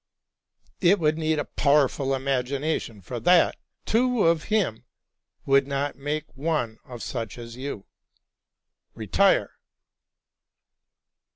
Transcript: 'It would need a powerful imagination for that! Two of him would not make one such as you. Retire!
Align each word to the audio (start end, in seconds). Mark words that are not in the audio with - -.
'It 0.91 0.97
would 0.97 1.19
need 1.19 1.37
a 1.37 1.45
powerful 1.45 2.15
imagination 2.15 3.01
for 3.03 3.19
that! 3.19 3.55
Two 3.85 4.23
of 4.23 4.45
him 4.45 4.83
would 5.45 5.67
not 5.67 5.95
make 5.95 6.35
one 6.35 6.79
such 6.97 7.37
as 7.37 7.55
you. 7.55 7.85
Retire! 8.95 9.51